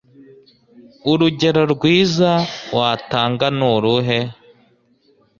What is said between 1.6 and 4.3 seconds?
rwiza watanga ni uruhe